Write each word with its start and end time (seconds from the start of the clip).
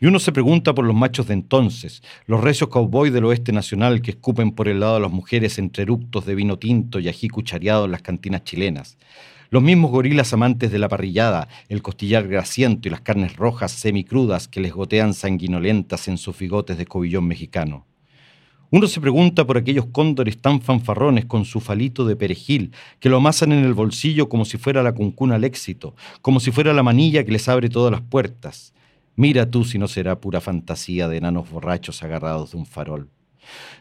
Y 0.00 0.06
uno 0.06 0.18
se 0.18 0.32
pregunta 0.32 0.74
por 0.74 0.86
los 0.86 0.96
machos 0.96 1.26
de 1.26 1.34
entonces, 1.34 2.02
los 2.26 2.40
recios 2.40 2.70
cowboys 2.70 3.12
del 3.12 3.26
oeste 3.26 3.52
nacional 3.52 4.00
que 4.00 4.12
escupen 4.12 4.52
por 4.52 4.66
el 4.66 4.80
lado 4.80 4.94
de 4.94 5.00
las 5.00 5.12
mujeres 5.12 5.58
entre 5.58 5.82
eructos 5.82 6.24
de 6.24 6.34
vino 6.34 6.58
tinto 6.58 7.00
y 7.00 7.08
ají 7.08 7.28
cuchareado 7.28 7.84
en 7.84 7.92
las 7.92 8.00
cantinas 8.00 8.44
chilenas. 8.44 8.96
Los 9.50 9.62
mismos 9.62 9.90
gorilas 9.90 10.32
amantes 10.32 10.72
de 10.72 10.78
la 10.78 10.88
parrillada, 10.88 11.48
el 11.68 11.82
costillar 11.82 12.26
grasiento 12.28 12.88
y 12.88 12.90
las 12.90 13.02
carnes 13.02 13.36
rojas 13.36 13.72
semicrudas 13.72 14.48
que 14.48 14.60
les 14.60 14.72
gotean 14.72 15.12
sanguinolentas 15.12 16.08
en 16.08 16.16
sus 16.16 16.38
bigotes 16.38 16.78
de 16.78 16.86
cobillón 16.86 17.26
mexicano. 17.26 17.84
Uno 18.70 18.86
se 18.86 19.00
pregunta 19.00 19.46
por 19.46 19.58
aquellos 19.58 19.86
cóndores 19.86 20.38
tan 20.38 20.62
fanfarrones 20.62 21.26
con 21.26 21.44
su 21.44 21.60
falito 21.60 22.06
de 22.06 22.16
perejil, 22.16 22.72
que 23.00 23.08
lo 23.10 23.18
amasan 23.18 23.52
en 23.52 23.64
el 23.64 23.74
bolsillo 23.74 24.30
como 24.30 24.46
si 24.46 24.56
fuera 24.56 24.82
la 24.82 24.94
cuncuna 24.94 25.34
al 25.34 25.44
éxito, 25.44 25.94
como 26.22 26.40
si 26.40 26.52
fuera 26.52 26.72
la 26.72 26.84
manilla 26.84 27.24
que 27.24 27.32
les 27.32 27.48
abre 27.48 27.68
todas 27.68 27.90
las 27.90 28.00
puertas. 28.00 28.72
Mira 29.16 29.50
tú 29.50 29.64
si 29.64 29.78
no 29.78 29.88
será 29.88 30.20
pura 30.20 30.40
fantasía 30.40 31.08
de 31.08 31.18
enanos 31.18 31.50
borrachos 31.50 32.02
agarrados 32.02 32.52
de 32.52 32.58
un 32.58 32.66
farol. 32.66 33.10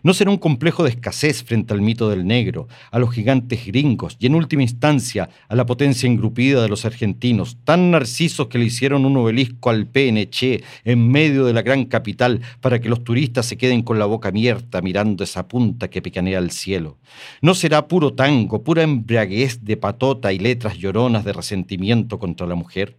No 0.03 0.13
será 0.13 0.31
un 0.31 0.37
complejo 0.37 0.83
de 0.83 0.91
escasez 0.91 1.43
frente 1.43 1.73
al 1.73 1.81
mito 1.81 2.09
del 2.09 2.25
negro, 2.25 2.67
a 2.91 2.99
los 2.99 3.11
gigantes 3.11 3.65
gringos 3.65 4.15
y 4.19 4.27
en 4.27 4.35
última 4.35 4.63
instancia 4.63 5.29
a 5.47 5.55
la 5.55 5.65
potencia 5.65 6.07
engrupida 6.07 6.61
de 6.61 6.69
los 6.69 6.85
argentinos, 6.85 7.57
tan 7.63 7.91
narcisos 7.91 8.47
que 8.47 8.57
le 8.57 8.65
hicieron 8.65 9.05
un 9.05 9.17
obelisco 9.17 9.69
al 9.69 9.87
PNC 9.87 10.63
en 10.85 11.11
medio 11.11 11.45
de 11.45 11.53
la 11.53 11.61
gran 11.61 11.85
capital 11.85 12.41
para 12.61 12.79
que 12.79 12.89
los 12.89 13.03
turistas 13.03 13.45
se 13.45 13.57
queden 13.57 13.81
con 13.81 13.99
la 13.99 14.05
boca 14.05 14.29
abierta 14.29 14.81
mirando 14.81 15.23
esa 15.23 15.47
punta 15.47 15.89
que 15.89 16.01
picanea 16.01 16.37
al 16.37 16.51
cielo. 16.51 16.97
No 17.41 17.53
será 17.53 17.87
puro 17.87 18.13
tango, 18.13 18.63
pura 18.63 18.83
embriaguez 18.83 19.63
de 19.63 19.77
patota 19.77 20.31
y 20.31 20.39
letras 20.39 20.77
lloronas 20.77 21.25
de 21.25 21.33
resentimiento 21.33 22.19
contra 22.19 22.47
la 22.47 22.55
mujer. 22.55 22.97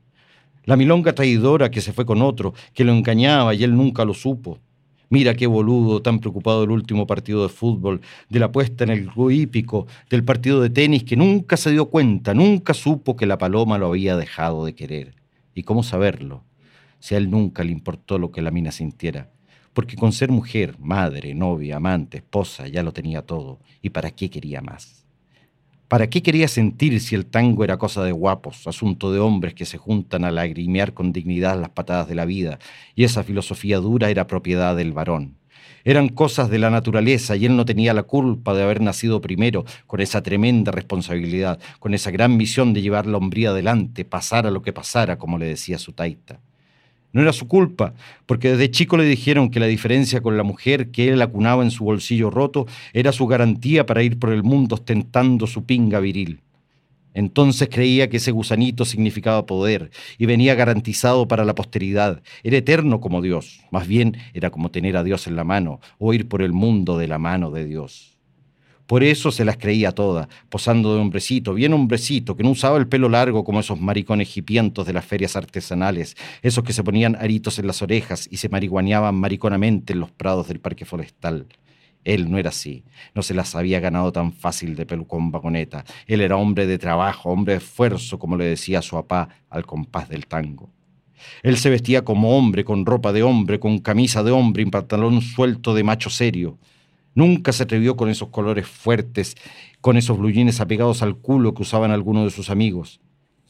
La 0.64 0.76
milonga 0.76 1.14
traidora 1.14 1.70
que 1.70 1.80
se 1.80 1.92
fue 1.92 2.04
con 2.04 2.20
otro, 2.22 2.54
que 2.74 2.84
lo 2.84 2.92
engañaba 2.92 3.54
y 3.54 3.64
él 3.64 3.74
nunca 3.74 4.04
lo 4.04 4.14
supo. 4.14 4.58
Mira 5.08 5.34
qué 5.34 5.48
boludo, 5.48 6.02
tan 6.02 6.20
preocupado 6.20 6.60
del 6.60 6.70
último 6.70 7.06
partido 7.06 7.42
de 7.42 7.48
fútbol, 7.48 8.00
de 8.28 8.38
la 8.38 8.52
puesta 8.52 8.84
en 8.84 8.90
el 8.90 9.02
grupo 9.06 9.30
hípico, 9.32 9.88
del 10.08 10.22
partido 10.22 10.60
de 10.60 10.70
tenis, 10.70 11.02
que 11.02 11.16
nunca 11.16 11.56
se 11.56 11.72
dio 11.72 11.86
cuenta, 11.86 12.32
nunca 12.32 12.74
supo 12.74 13.16
que 13.16 13.26
la 13.26 13.36
paloma 13.36 13.76
lo 13.76 13.88
había 13.88 14.16
dejado 14.16 14.64
de 14.64 14.74
querer. 14.74 15.16
¿Y 15.52 15.64
cómo 15.64 15.82
saberlo? 15.82 16.44
Si 17.00 17.16
a 17.16 17.18
él 17.18 17.28
nunca 17.28 17.64
le 17.64 17.72
importó 17.72 18.18
lo 18.18 18.30
que 18.30 18.42
la 18.42 18.52
mina 18.52 18.70
sintiera. 18.70 19.30
Porque 19.72 19.96
con 19.96 20.12
ser 20.12 20.30
mujer, 20.30 20.76
madre, 20.78 21.34
novia, 21.34 21.76
amante, 21.76 22.18
esposa, 22.18 22.68
ya 22.68 22.82
lo 22.82 22.92
tenía 22.92 23.22
todo. 23.22 23.58
¿Y 23.82 23.90
para 23.90 24.12
qué 24.12 24.30
quería 24.30 24.60
más? 24.60 24.99
¿Para 25.90 26.08
qué 26.08 26.22
quería 26.22 26.46
sentir 26.46 27.00
si 27.00 27.16
el 27.16 27.26
tango 27.26 27.64
era 27.64 27.76
cosa 27.76 28.04
de 28.04 28.12
guapos, 28.12 28.68
asunto 28.68 29.10
de 29.10 29.18
hombres 29.18 29.54
que 29.54 29.66
se 29.66 29.76
juntan 29.76 30.24
a 30.24 30.30
lagrimear 30.30 30.94
con 30.94 31.12
dignidad 31.12 31.60
las 31.60 31.70
patadas 31.70 32.06
de 32.06 32.14
la 32.14 32.26
vida, 32.26 32.60
y 32.94 33.02
esa 33.02 33.24
filosofía 33.24 33.78
dura 33.78 34.08
era 34.08 34.28
propiedad 34.28 34.76
del 34.76 34.92
varón? 34.92 35.38
Eran 35.82 36.08
cosas 36.08 36.48
de 36.48 36.60
la 36.60 36.70
naturaleza 36.70 37.34
y 37.34 37.44
él 37.44 37.56
no 37.56 37.64
tenía 37.64 37.92
la 37.92 38.04
culpa 38.04 38.54
de 38.54 38.62
haber 38.62 38.80
nacido 38.80 39.20
primero 39.20 39.64
con 39.88 40.00
esa 40.00 40.22
tremenda 40.22 40.70
responsabilidad, 40.70 41.58
con 41.80 41.92
esa 41.92 42.12
gran 42.12 42.36
misión 42.36 42.72
de 42.72 42.82
llevar 42.82 43.06
la 43.06 43.18
hombría 43.18 43.50
adelante, 43.50 44.04
pasara 44.04 44.52
lo 44.52 44.62
que 44.62 44.72
pasara, 44.72 45.18
como 45.18 45.38
le 45.38 45.46
decía 45.46 45.76
su 45.76 45.92
taita. 45.92 46.38
No 47.12 47.22
era 47.22 47.32
su 47.32 47.48
culpa, 47.48 47.94
porque 48.26 48.50
desde 48.50 48.70
chico 48.70 48.96
le 48.96 49.04
dijeron 49.04 49.50
que 49.50 49.60
la 49.60 49.66
diferencia 49.66 50.20
con 50.20 50.36
la 50.36 50.44
mujer 50.44 50.90
que 50.90 51.08
él 51.08 51.20
acunaba 51.22 51.64
en 51.64 51.70
su 51.70 51.84
bolsillo 51.84 52.30
roto 52.30 52.66
era 52.92 53.12
su 53.12 53.26
garantía 53.26 53.84
para 53.86 54.02
ir 54.02 54.18
por 54.18 54.32
el 54.32 54.42
mundo 54.42 54.76
ostentando 54.76 55.46
su 55.46 55.64
pinga 55.64 55.98
viril. 55.98 56.40
Entonces 57.12 57.68
creía 57.68 58.08
que 58.08 58.18
ese 58.18 58.30
gusanito 58.30 58.84
significaba 58.84 59.46
poder 59.46 59.90
y 60.16 60.26
venía 60.26 60.54
garantizado 60.54 61.26
para 61.26 61.44
la 61.44 61.56
posteridad. 61.56 62.22
Era 62.44 62.58
eterno 62.58 63.00
como 63.00 63.20
Dios, 63.20 63.60
más 63.72 63.88
bien 63.88 64.16
era 64.32 64.50
como 64.50 64.70
tener 64.70 64.96
a 64.96 65.02
Dios 65.02 65.26
en 65.26 65.34
la 65.34 65.44
mano 65.44 65.80
o 65.98 66.14
ir 66.14 66.28
por 66.28 66.42
el 66.42 66.52
mundo 66.52 66.98
de 66.98 67.08
la 67.08 67.18
mano 67.18 67.50
de 67.50 67.64
Dios. 67.64 68.19
Por 68.90 69.04
eso 69.04 69.30
se 69.30 69.44
las 69.44 69.56
creía 69.56 69.92
todas, 69.92 70.26
posando 70.48 70.92
de 70.92 71.00
hombrecito, 71.00 71.54
bien 71.54 71.72
hombrecito, 71.72 72.36
que 72.36 72.42
no 72.42 72.50
usaba 72.50 72.76
el 72.76 72.88
pelo 72.88 73.08
largo 73.08 73.44
como 73.44 73.60
esos 73.60 73.80
maricones 73.80 74.36
hipientos 74.36 74.84
de 74.84 74.92
las 74.92 75.04
ferias 75.04 75.36
artesanales, 75.36 76.16
esos 76.42 76.64
que 76.64 76.72
se 76.72 76.82
ponían 76.82 77.14
aritos 77.14 77.60
en 77.60 77.68
las 77.68 77.82
orejas 77.82 78.26
y 78.28 78.38
se 78.38 78.48
marihuaneaban 78.48 79.14
mariconamente 79.14 79.92
en 79.92 80.00
los 80.00 80.10
prados 80.10 80.48
del 80.48 80.58
parque 80.58 80.84
forestal. 80.84 81.46
Él 82.02 82.32
no 82.32 82.36
era 82.36 82.48
así, 82.48 82.82
no 83.14 83.22
se 83.22 83.32
las 83.32 83.54
había 83.54 83.78
ganado 83.78 84.10
tan 84.10 84.32
fácil 84.32 84.74
de 84.74 84.86
pelucón 84.86 85.30
vagoneta. 85.30 85.84
Él 86.08 86.20
era 86.20 86.36
hombre 86.36 86.66
de 86.66 86.76
trabajo, 86.76 87.30
hombre 87.30 87.52
de 87.52 87.58
esfuerzo, 87.58 88.18
como 88.18 88.36
le 88.36 88.46
decía 88.46 88.82
su 88.82 88.96
papá 88.96 89.28
al 89.50 89.66
compás 89.66 90.08
del 90.08 90.26
tango. 90.26 90.68
Él 91.44 91.58
se 91.58 91.70
vestía 91.70 92.04
como 92.04 92.36
hombre, 92.36 92.64
con 92.64 92.84
ropa 92.84 93.12
de 93.12 93.22
hombre, 93.22 93.60
con 93.60 93.78
camisa 93.78 94.24
de 94.24 94.32
hombre 94.32 94.64
y 94.64 94.66
pantalón 94.66 95.22
suelto 95.22 95.74
de 95.74 95.84
macho 95.84 96.10
serio. 96.10 96.58
Nunca 97.14 97.52
se 97.52 97.64
atrevió 97.64 97.96
con 97.96 98.08
esos 98.08 98.28
colores 98.28 98.66
fuertes, 98.66 99.36
con 99.80 99.96
esos 99.96 100.18
bluyines 100.18 100.60
apegados 100.60 101.02
al 101.02 101.16
culo 101.16 101.54
que 101.54 101.62
usaban 101.62 101.90
algunos 101.90 102.24
de 102.24 102.30
sus 102.30 102.50
amigos. 102.50 103.00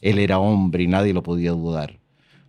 Él 0.01 0.17
era 0.17 0.39
hombre 0.39 0.83
y 0.83 0.87
nadie 0.87 1.13
lo 1.13 1.21
podía 1.21 1.51
dudar. 1.51 1.99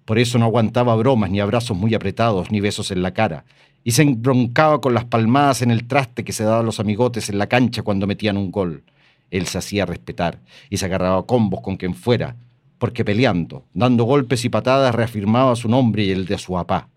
Por 0.05 0.19
eso 0.19 0.39
no 0.39 0.47
aguantaba 0.47 0.97
bromas, 0.97 1.31
ni 1.31 1.41
abrazos 1.41 1.77
muy 1.77 1.95
apretados, 1.95 2.51
ni 2.51 2.61
besos 2.61 2.91
en 2.91 3.03
la 3.03 3.13
cara. 3.13 3.45
Y 3.85 3.93
se 3.93 4.03
embroncaba 4.03 4.81
con 4.81 4.95
las 4.95 5.05
palmadas 5.05 5.63
en 5.63 5.71
el 5.71 5.87
traste 5.87 6.25
que 6.25 6.33
se 6.33 6.45
daban 6.45 6.67
los 6.67 6.81
amigotes 6.81 7.29
en 7.29 7.39
la 7.39 7.47
cancha 7.47 7.83
cuando 7.83 8.07
metían 8.07 8.37
un 8.37 8.51
gol. 8.51 8.83
Él 9.31 9.47
se 9.47 9.59
hacía 9.59 9.87
respetar 9.87 10.39
y 10.71 10.79
se 10.79 10.87
agarraba 10.87 11.27
combos 11.27 11.61
con 11.61 11.77
quien 11.77 11.95
fuera, 11.95 12.37
porque 12.79 13.05
peleando, 13.05 13.65
dando 13.75 14.05
golpes 14.05 14.45
y 14.45 14.49
patadas, 14.49 14.95
reafirmaba 14.95 15.57
su 15.57 15.69
nombre 15.69 16.05
y 16.05 16.11
el 16.11 16.27
de 16.27 16.39
su 16.39 16.53
papá. 16.53 16.89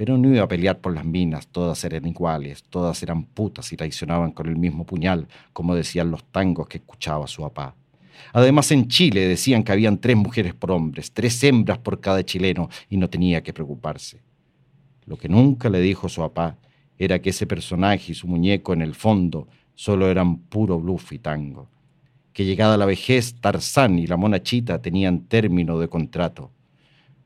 Pero 0.00 0.16
no 0.16 0.34
iba 0.34 0.44
a 0.44 0.48
pelear 0.48 0.78
por 0.78 0.94
las 0.94 1.04
minas, 1.04 1.48
todas 1.48 1.84
eran 1.84 2.06
iguales, 2.06 2.62
todas 2.62 3.02
eran 3.02 3.22
putas 3.22 3.70
y 3.70 3.76
traicionaban 3.76 4.32
con 4.32 4.48
el 4.48 4.56
mismo 4.56 4.86
puñal, 4.86 5.28
como 5.52 5.74
decían 5.74 6.10
los 6.10 6.24
tangos 6.24 6.68
que 6.68 6.78
escuchaba 6.78 7.26
su 7.26 7.42
papá. 7.42 7.74
Además, 8.32 8.72
en 8.72 8.88
Chile 8.88 9.28
decían 9.28 9.62
que 9.62 9.72
habían 9.72 9.98
tres 9.98 10.16
mujeres 10.16 10.54
por 10.54 10.70
hombres, 10.70 11.12
tres 11.12 11.44
hembras 11.44 11.76
por 11.76 12.00
cada 12.00 12.24
chileno, 12.24 12.70
y 12.88 12.96
no 12.96 13.10
tenía 13.10 13.42
que 13.42 13.52
preocuparse. 13.52 14.22
Lo 15.04 15.18
que 15.18 15.28
nunca 15.28 15.68
le 15.68 15.82
dijo 15.82 16.08
su 16.08 16.22
papá 16.22 16.56
era 16.96 17.18
que 17.18 17.28
ese 17.28 17.46
personaje 17.46 18.12
y 18.12 18.14
su 18.14 18.26
muñeco 18.26 18.72
en 18.72 18.80
el 18.80 18.94
fondo 18.94 19.48
solo 19.74 20.08
eran 20.08 20.38
puro 20.38 20.80
bluff 20.80 21.12
y 21.12 21.18
tango. 21.18 21.68
Que 22.32 22.46
llegada 22.46 22.78
la 22.78 22.86
vejez, 22.86 23.34
Tarzán 23.38 23.98
y 23.98 24.06
la 24.06 24.16
monachita 24.16 24.80
tenían 24.80 25.26
término 25.26 25.78
de 25.78 25.88
contrato. 25.88 26.52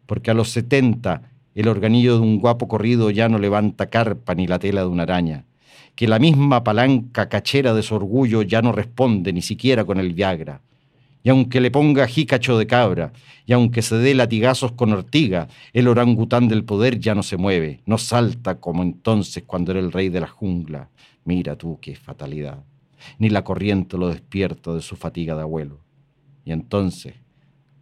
Porque 0.06 0.32
a 0.32 0.34
los 0.34 0.50
setenta 0.50 1.30
el 1.54 1.68
organillo 1.68 2.14
de 2.14 2.20
un 2.20 2.38
guapo 2.38 2.68
corrido 2.68 3.10
ya 3.10 3.28
no 3.28 3.38
levanta 3.38 3.90
carpa 3.90 4.34
ni 4.34 4.46
la 4.46 4.58
tela 4.58 4.82
de 4.82 4.88
una 4.88 5.04
araña, 5.04 5.44
que 5.94 6.08
la 6.08 6.18
misma 6.18 6.64
palanca 6.64 7.28
cachera 7.28 7.74
de 7.74 7.82
su 7.82 7.94
orgullo 7.94 8.42
ya 8.42 8.62
no 8.62 8.72
responde 8.72 9.32
ni 9.32 9.42
siquiera 9.42 9.84
con 9.84 9.98
el 9.98 10.12
Viagra. 10.12 10.60
Y 11.22 11.30
aunque 11.30 11.60
le 11.60 11.70
ponga 11.70 12.06
jícacho 12.06 12.58
de 12.58 12.66
cabra, 12.66 13.12
y 13.46 13.52
aunque 13.54 13.80
se 13.80 13.96
dé 13.96 14.14
latigazos 14.14 14.72
con 14.72 14.92
ortiga, 14.92 15.48
el 15.72 15.88
orangután 15.88 16.48
del 16.48 16.64
poder 16.64 16.98
ya 16.98 17.14
no 17.14 17.22
se 17.22 17.38
mueve, 17.38 17.80
no 17.86 17.96
salta 17.96 18.60
como 18.60 18.82
entonces 18.82 19.44
cuando 19.46 19.72
era 19.72 19.80
el 19.80 19.92
rey 19.92 20.10
de 20.10 20.20
la 20.20 20.26
jungla. 20.26 20.90
Mira 21.24 21.56
tú 21.56 21.78
qué 21.80 21.96
fatalidad. 21.96 22.62
Ni 23.18 23.30
la 23.30 23.42
corriente 23.42 23.96
lo 23.96 24.08
despierta 24.08 24.74
de 24.74 24.82
su 24.82 24.96
fatiga 24.96 25.34
de 25.34 25.42
abuelo. 25.42 25.80
Y 26.44 26.52
entonces, 26.52 27.14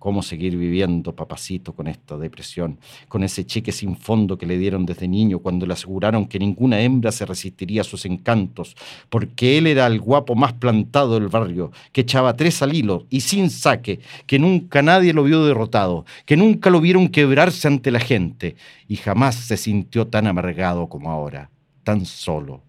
cómo 0.03 0.21
seguir 0.21 0.57
viviendo, 0.57 1.15
papacito, 1.15 1.75
con 1.75 1.87
esta 1.87 2.19
depresión, 2.19 2.81
con 3.07 3.23
ese 3.23 3.47
cheque 3.47 3.71
sin 3.71 3.95
fondo 3.95 4.37
que 4.37 4.47
le 4.47 4.59
dieron 4.59 4.85
desde 4.85 5.07
niño 5.07 5.39
cuando 5.39 5.65
le 5.65 5.75
aseguraron 5.75 6.27
que 6.27 6.41
ninguna 6.41 6.81
hembra 6.81 7.13
se 7.13 7.25
resistiría 7.25 7.83
a 7.83 7.85
sus 7.85 8.05
encantos, 8.05 8.75
porque 9.09 9.59
él 9.59 9.69
era 9.69 9.87
el 9.87 10.01
guapo 10.01 10.35
más 10.35 10.55
plantado 10.55 11.15
del 11.15 11.29
barrio, 11.29 11.71
que 11.93 12.01
echaba 12.01 12.35
tres 12.35 12.63
al 12.63 12.75
hilo 12.75 13.07
y 13.11 13.21
sin 13.21 13.49
saque, 13.49 14.01
que 14.27 14.41
nunca 14.41 14.83
nadie 14.83 15.13
lo 15.13 15.23
vio 15.23 15.45
derrotado, 15.45 16.05
que 16.27 16.37
nunca 16.37 16.69
lo 16.69 16.81
vieron 16.81 17.07
quebrarse 17.07 17.69
ante 17.69 17.93
la 17.93 18.01
gente, 18.01 18.57
y 18.89 18.97
jamás 18.97 19.37
se 19.37 19.57
sintió 19.57 20.09
tan 20.09 20.27
amargado 20.27 20.89
como 20.89 21.13
ahora, 21.13 21.49
tan 21.85 22.07
solo 22.07 22.61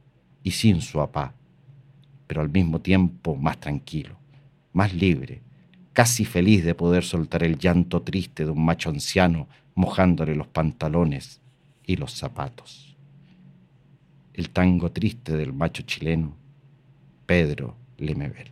y 0.43 0.51
sin 0.51 0.81
su 0.81 0.99
papá, 0.99 1.33
pero 2.27 2.41
al 2.41 2.51
mismo 2.51 2.79
tiempo 2.79 3.35
más 3.35 3.59
tranquilo, 3.59 4.17
más 4.71 4.93
libre 4.93 5.41
casi 5.93 6.25
feliz 6.25 6.65
de 6.65 6.75
poder 6.75 7.03
soltar 7.03 7.43
el 7.43 7.57
llanto 7.57 8.01
triste 8.01 8.45
de 8.45 8.51
un 8.51 8.65
macho 8.65 8.89
anciano 8.89 9.47
mojándole 9.75 10.35
los 10.35 10.47
pantalones 10.47 11.39
y 11.85 11.95
los 11.95 12.13
zapatos. 12.13 12.97
El 14.33 14.49
tango 14.49 14.91
triste 14.91 15.37
del 15.37 15.53
macho 15.53 15.83
chileno, 15.83 16.35
Pedro 17.25 17.77
Lemebel. 17.97 18.51